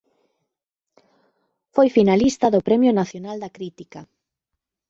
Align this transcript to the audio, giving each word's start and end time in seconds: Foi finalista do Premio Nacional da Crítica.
Foi 1.75 1.87
finalista 1.97 2.47
do 2.53 2.65
Premio 2.67 2.91
Nacional 2.99 3.37
da 3.43 3.53
Crítica. 3.57 4.01